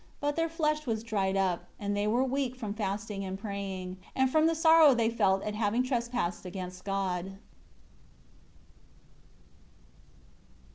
[0.19, 4.31] But their flesh was dried up, and they were weak from fasting and praying, and
[4.31, 7.37] from the sorrow they felt at having trespassed against God.